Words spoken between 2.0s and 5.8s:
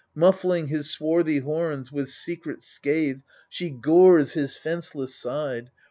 secret scathe She gores his fenceless side